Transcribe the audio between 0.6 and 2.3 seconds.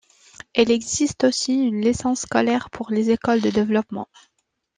existe aussi une licence